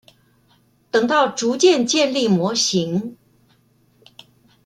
[0.89, 3.15] 等到逐漸建立模型